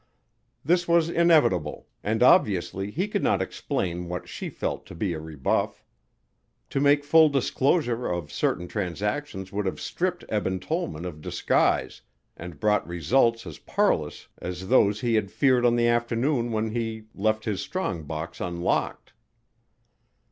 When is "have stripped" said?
9.67-10.25